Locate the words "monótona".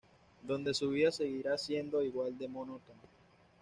2.47-3.01